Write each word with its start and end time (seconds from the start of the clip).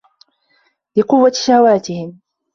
لِقُوَّةِ 0.95 1.31
شَهَوَاتِهِمْ 1.35 2.19